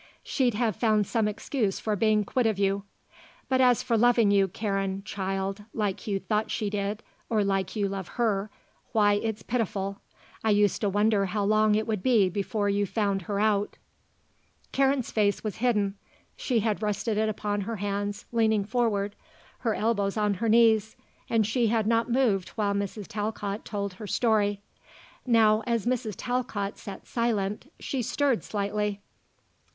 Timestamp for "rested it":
16.81-17.29